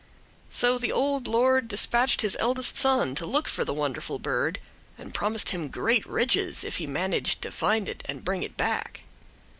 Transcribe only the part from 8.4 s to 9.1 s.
it back.